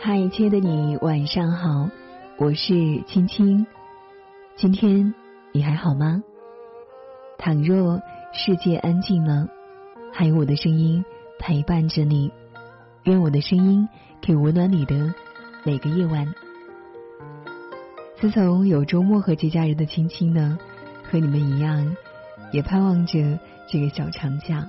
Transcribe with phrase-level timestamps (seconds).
[0.00, 1.90] 嗨，亲爱的你，晚上好，
[2.38, 3.66] 我是青青。
[4.56, 5.12] 今天
[5.52, 6.22] 你还好吗？
[7.36, 8.00] 倘若
[8.32, 9.46] 世界安静了，
[10.12, 11.04] 还有我的声音
[11.38, 12.32] 陪伴着你。
[13.04, 13.86] 愿我的声音
[14.24, 15.12] 可以温暖你的
[15.62, 16.32] 每个夜晚。
[18.16, 20.58] 自从有周末和节假日的青青呢，
[21.02, 21.96] 和你们一样，
[22.50, 23.38] 也盼望着
[23.68, 24.66] 这个小长假。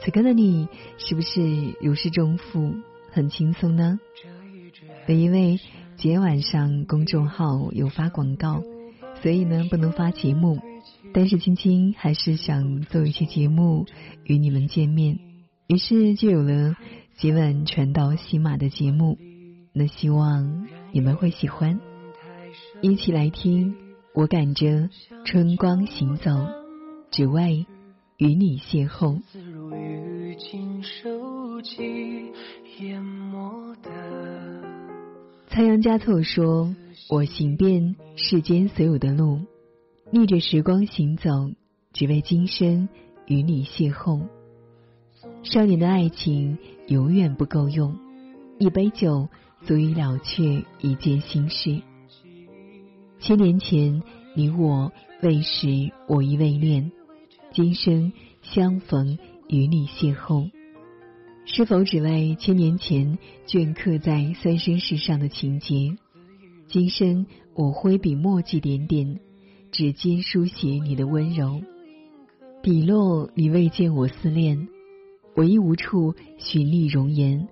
[0.00, 0.68] 此刻的你
[0.98, 1.40] 是不是
[1.80, 2.74] 如释重负？
[3.10, 3.98] 很轻松呢。
[5.06, 5.58] 本因为
[5.96, 8.62] 今天晚上公众号有发广告，
[9.22, 10.60] 所以呢不能发节目。
[11.14, 13.86] 但是青青还是想做一期节目
[14.24, 15.18] 与你们见面，
[15.66, 16.76] 于是就有了
[17.16, 19.18] 今晚传到喜马的节目。
[19.72, 21.80] 那希望你们会喜欢，
[22.82, 23.74] 一起来听。
[24.14, 24.88] 我赶着
[25.26, 26.30] 春光行走，
[27.10, 27.66] 只为
[28.18, 29.20] 与你邂逅。
[35.48, 36.74] 仓央嘉措说
[37.10, 39.40] ：“我行遍世间所有的路，
[40.10, 41.50] 逆着时光行走，
[41.92, 42.88] 只为今生
[43.26, 44.22] 与你邂逅。
[45.42, 47.96] 少年的爱情永远不够用，
[48.58, 49.28] 一杯酒
[49.62, 51.82] 足以了却一件心事。
[53.18, 54.02] 千年前
[54.34, 55.68] 你我未识，
[56.08, 56.92] 我亦未恋，
[57.56, 58.12] 今生
[58.42, 59.16] 相逢
[59.48, 60.50] 与你邂逅。”
[61.46, 65.96] 是否只为千年前镌刻在三生石上的情节？
[66.68, 69.20] 今生我挥笔墨迹点点，
[69.72, 71.62] 指尖书写你的温柔。
[72.62, 74.68] 笔落你未见我思念，
[75.34, 77.48] 我亦无处寻觅容颜。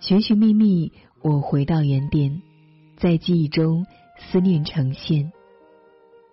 [0.00, 2.42] 寻寻觅觅，我回到原点，
[2.98, 3.86] 在记忆中
[4.18, 5.32] 思念呈现。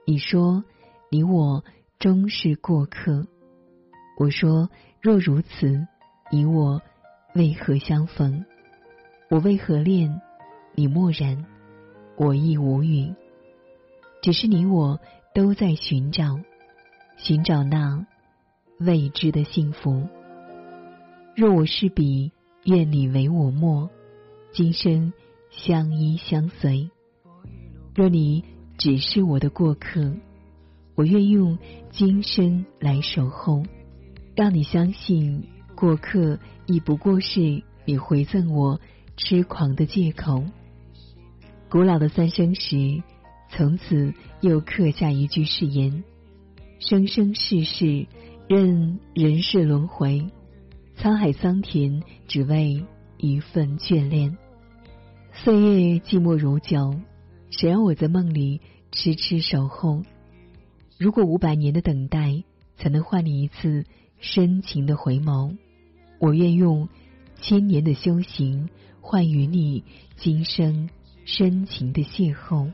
[0.06, 0.66] 你说
[1.10, 1.64] 你我
[2.00, 3.26] 终是过客，
[4.20, 4.70] 我说
[5.02, 5.88] 若如此。
[6.30, 6.82] 你我
[7.34, 8.46] 为何相逢？
[9.32, 10.22] 我为何恋？
[10.76, 11.46] 你默然，
[12.18, 13.16] 我亦无语。
[14.22, 15.00] 只是你我
[15.34, 16.40] 都在寻找，
[17.16, 18.06] 寻找那
[18.80, 20.08] 未知的幸福。
[21.36, 22.32] 若我是笔，
[22.66, 23.90] 愿你为我墨，
[24.52, 25.14] 今生
[25.50, 26.92] 相依相随。
[27.96, 28.44] 若你
[28.78, 30.14] 只是我的过客，
[30.98, 31.60] 我愿用
[31.92, 33.64] 今生来守候，
[34.36, 35.44] 让你相信。
[35.76, 38.82] 过客亦不过是你回赠我
[39.16, 40.44] 痴狂的借口。
[41.70, 43.04] 古老的三生石，
[43.52, 46.04] 从此又刻下一句誓言：
[46.80, 48.08] 生生世世，
[48.48, 50.32] 任人世轮回，
[50.98, 52.84] 沧海桑田，只为
[53.18, 54.36] 一份眷恋。
[55.32, 56.96] 岁月寂寞如酒，
[57.52, 60.02] 谁让我在梦里痴痴守候？
[60.98, 62.44] 如果五百年的等待，
[62.78, 63.86] 才能换你一次
[64.20, 65.58] 深情的回眸。
[66.20, 66.90] 我愿用
[67.36, 68.70] 千年的修行
[69.00, 69.84] 换与你
[70.16, 70.90] 今生
[71.24, 72.72] 深情的邂逅，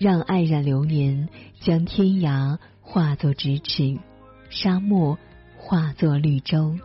[0.00, 1.28] 让爱染流年，
[1.60, 4.00] 将天涯化作咫尺，
[4.50, 5.18] 沙漠
[5.56, 6.76] 化作绿洲，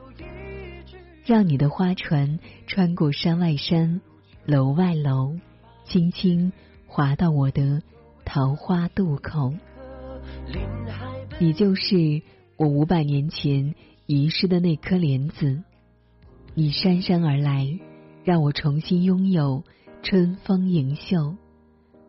[1.26, 4.02] 让你的花船穿过山外山，
[4.46, 5.36] 楼外楼，
[5.86, 6.54] 轻轻
[6.86, 7.82] 划到我的
[8.26, 9.54] 桃花渡口。
[11.40, 12.22] 你就是
[12.58, 13.76] 我五百年前。
[14.08, 15.64] 遗失的那颗莲子，
[16.54, 17.80] 你姗姗而来，
[18.26, 19.64] 让我重新拥有
[20.04, 21.38] 春风盈袖。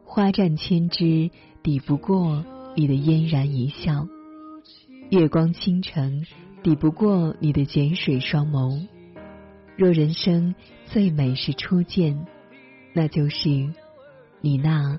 [0.04, 1.30] 花绽千枝，
[1.62, 4.08] 抵不过你的嫣然一笑；
[5.10, 6.26] 月光倾城，
[6.64, 8.88] 抵不过你的碱水双眸。
[9.76, 10.56] 若人生
[10.86, 12.26] 最美是初见，
[12.94, 13.48] 那就是
[14.40, 14.98] 你那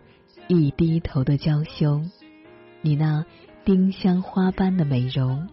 [0.60, 2.02] 一低头的娇羞，
[2.82, 3.26] 你那
[3.66, 5.48] 丁香花般的美容。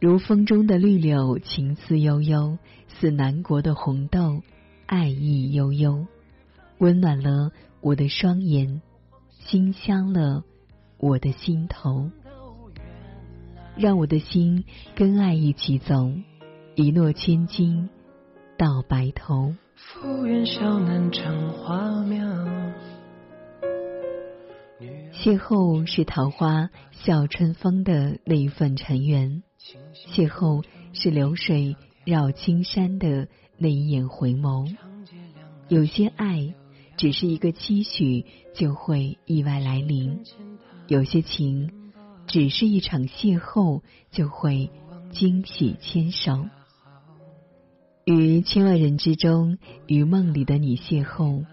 [0.00, 4.42] 如风中的绿柳，情思悠悠；似南国的红豆，
[4.86, 6.06] 爱意悠悠。
[6.78, 8.82] 温暖了我的双眼，
[9.30, 10.42] 馨香了
[10.98, 12.10] 我的心头。
[13.76, 14.64] 让我的心
[14.94, 16.12] 跟爱一起走，
[16.74, 17.88] 一诺千金
[18.58, 19.54] 到白头。
[25.22, 29.44] 邂逅是桃花笑春风的那一份尘缘。
[30.12, 30.64] 邂逅
[30.94, 34.74] 是流水绕青山的那一眼回眸，
[35.68, 36.52] 有些爱
[36.96, 40.24] 只是一个期许就会意外来临，
[40.88, 41.70] 有些情
[42.26, 44.70] 只是一场邂逅就会
[45.12, 46.46] 惊喜牵手。
[48.04, 51.44] 于千万人之中，与梦里的你邂逅；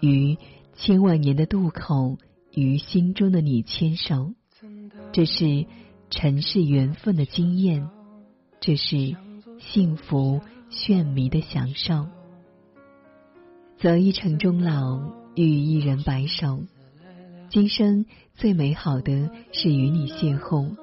[0.00, 0.38] 于
[0.76, 2.16] 千万年的渡口，
[2.54, 4.32] 与心中的你牵手。
[5.12, 5.66] 这是。
[6.10, 7.86] 尘世缘分的经验，
[8.60, 9.14] 这是
[9.58, 10.40] 幸福
[10.70, 12.06] 炫迷的享受。
[13.76, 15.02] 择一城终老，
[15.34, 16.62] 与一人白首。
[17.50, 18.06] 今生
[18.36, 20.74] 最美好的是与你邂逅，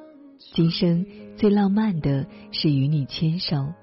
[0.53, 1.07] 今生
[1.37, 3.73] 最浪漫的是与你牵手。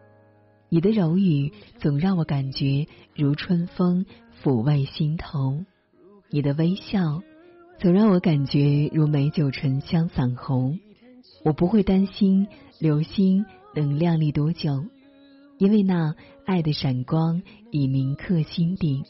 [0.69, 2.87] 你的柔语总让我感觉
[3.17, 4.06] 如春风
[4.44, 5.64] 抚慰心头，
[6.31, 7.20] 你的微笑
[7.82, 10.73] 总让我感觉如美酒醇香散喉。
[11.44, 12.46] 我不会担心
[12.79, 13.44] 流星
[13.75, 14.84] 能亮丽多久。
[15.58, 16.14] 因为那
[16.46, 17.43] 爱的闪光
[17.73, 19.02] 已铭刻心底，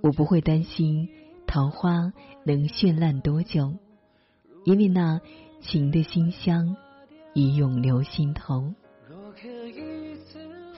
[0.00, 1.10] 我不会担心
[1.46, 2.12] 桃花
[2.44, 3.76] 能绚烂多久，
[4.64, 5.20] 因为那
[5.60, 6.76] 情的馨香
[7.34, 8.74] 已永留心头。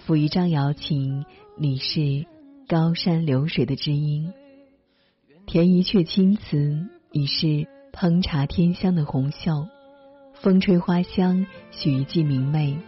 [0.06, 1.24] 抚一张瑶琴，
[1.56, 2.26] 你是
[2.68, 4.30] 高山流水的知音；
[5.46, 9.68] 填一阙青词，已是烹茶添香的红袖；
[10.34, 12.78] 风吹花香，许一季明媚。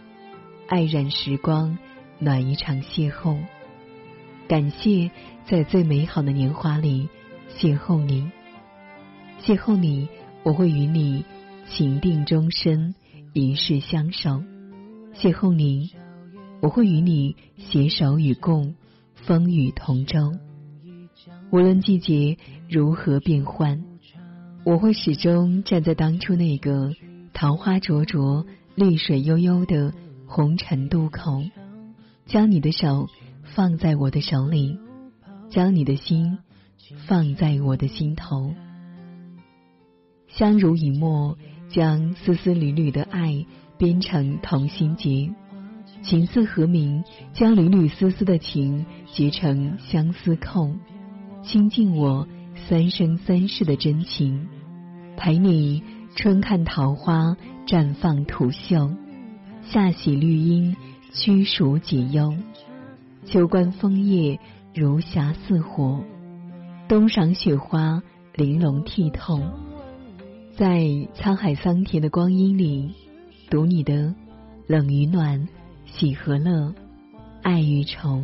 [0.67, 1.77] 爱染时光，
[2.17, 3.37] 暖一场邂逅。
[4.47, 5.11] 感谢
[5.45, 7.09] 在最美好的年华里
[7.59, 8.31] 邂逅你，
[9.43, 10.07] 邂逅你，
[10.43, 11.23] 我会与你
[11.69, 12.95] 情定终身，
[13.33, 14.41] 一世相守。
[15.13, 15.91] 邂逅你，
[16.61, 18.75] 我会与你携手与共，
[19.13, 20.31] 风雨同舟。
[21.51, 22.37] 无论季节
[22.69, 23.83] 如何变换，
[24.65, 26.93] 我会始终站在当初那个
[27.33, 28.45] 桃花灼灼、
[28.75, 29.93] 绿水悠悠的。
[30.27, 31.43] 红尘渡口，
[32.25, 33.07] 将你的手
[33.43, 34.79] 放在我的手里，
[35.51, 36.39] 将你的心
[37.05, 38.55] 放在我的心头。
[40.27, 41.37] 相濡以沫，
[41.69, 43.45] 将丝丝缕缕的爱
[43.77, 45.31] 编成同心结；
[46.01, 47.03] 情似和鸣，
[47.33, 50.71] 将缕缕丝丝的情结成相思扣。
[51.45, 52.27] 倾尽我
[52.67, 54.47] 三生三世的真情，
[55.15, 55.83] 陪你
[56.15, 57.37] 春看桃花
[57.67, 58.89] 绽放吐秀。
[59.61, 60.75] 夏喜绿荫，
[61.13, 62.33] 驱暑解忧；
[63.25, 64.39] 秋观枫叶，
[64.73, 66.03] 如霞似火；
[66.87, 68.01] 冬赏雪花，
[68.33, 69.39] 玲珑剔透。
[70.57, 70.79] 在
[71.13, 72.91] 沧海桑田的光阴里，
[73.51, 74.15] 读你的
[74.67, 75.47] 冷与暖，
[75.85, 76.73] 喜和乐，
[77.43, 78.23] 爱与愁，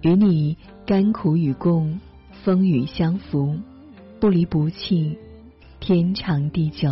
[0.00, 0.56] 与你
[0.88, 2.00] 甘苦与共，
[2.42, 3.58] 风雨相扶，
[4.18, 5.18] 不离不弃，
[5.80, 6.88] 天长地久。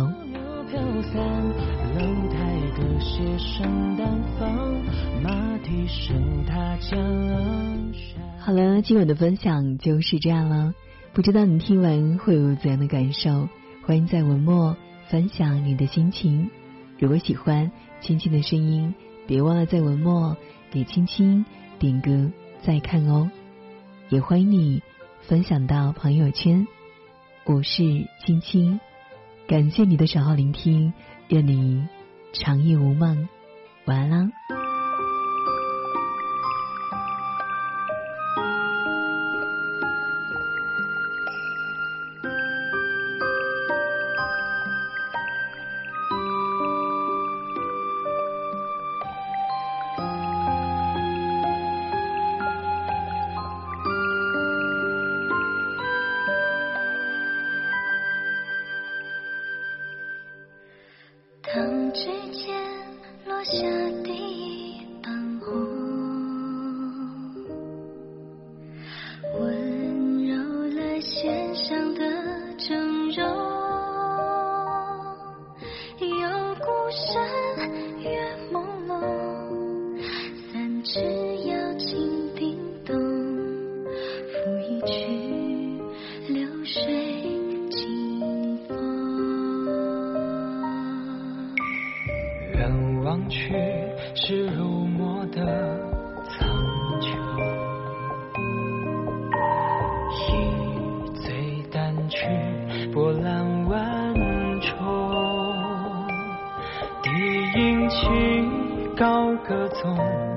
[8.37, 10.75] 好了，今晚的分享就是这样了。
[11.13, 13.49] 不知道你听完会有怎样的感受？
[13.81, 14.77] 欢迎在文末
[15.07, 16.51] 分享你的心情。
[16.99, 17.71] 如果喜欢
[18.01, 18.93] 青青的声音，
[19.25, 20.37] 别忘了在文末
[20.69, 21.43] 给青青
[21.79, 23.31] 点个再看哦。
[24.09, 24.81] 也欢迎你
[25.23, 26.65] 分享到朋友圈。
[27.43, 27.83] 我是
[28.25, 28.79] 青青，
[29.49, 30.93] 感谢你的守候聆听。
[31.27, 31.85] 愿你
[32.31, 33.27] 长夜无梦，
[33.85, 34.66] 晚安啦。
[61.97, 62.53] 指尖
[63.25, 63.53] 落下
[64.03, 65.49] 第一瓣红，
[69.33, 70.37] 温柔
[70.75, 72.03] 了弦上的
[72.59, 73.17] 峥嵘，
[75.99, 77.17] 有故事。
[108.97, 110.36] 高歌颂。